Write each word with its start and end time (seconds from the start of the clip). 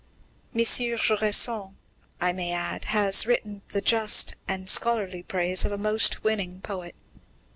M. 0.55 0.61
Jusserand, 0.61 1.75
I 2.19 2.31
may 2.31 2.51
add, 2.53 2.85
has 2.85 3.27
written 3.27 3.61
the 3.67 3.81
just 3.81 4.33
and 4.47 4.67
scholarly 4.67 5.21
praise 5.21 5.63
of 5.63 5.71
a 5.71 5.77
most 5.77 6.23
winning 6.23 6.59
poet. 6.59 6.95